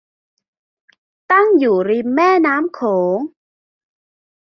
[1.31, 2.81] ตั้งอยู่ริมแม่น้ำโข
[3.17, 3.19] ง